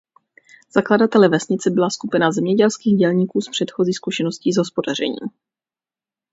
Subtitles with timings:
[0.75, 5.19] Zakladateli vesnice byla skupina zemědělských dělníků s předchozí zkušeností s hospodařením.